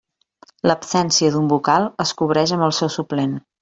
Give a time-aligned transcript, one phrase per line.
[0.71, 3.43] L'absència d'un vocal es cobreix amb el seu suplent.